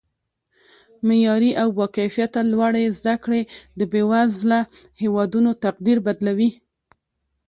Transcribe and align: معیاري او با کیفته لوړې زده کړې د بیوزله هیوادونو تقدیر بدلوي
معیاري 1.07 1.51
او 1.61 1.69
با 1.77 1.85
کیفته 1.95 2.39
لوړې 2.51 2.85
زده 2.97 3.15
کړې 3.23 3.41
د 3.79 3.81
بیوزله 3.91 4.59
هیوادونو 5.01 5.51
تقدیر 5.65 5.97
بدلوي 6.05 6.51